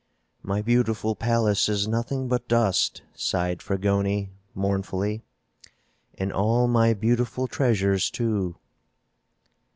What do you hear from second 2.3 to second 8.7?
dust," sighed Fragoni, mournfully. "And all my beautiful treasures, too."